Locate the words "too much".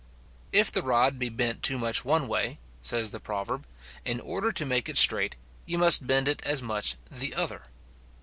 1.61-2.03